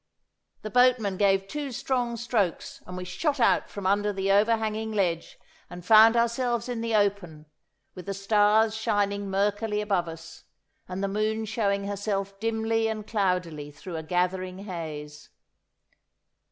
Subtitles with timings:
[0.63, 5.37] The boatmen gave two strong strokes, and we shot out from under the overhanging ledge,
[5.69, 7.45] and found ourselves in the open
[7.93, 10.45] with the stars shining murkily above us,
[10.87, 15.29] and the moon showing herself dimly and cloudily through a gathering haze.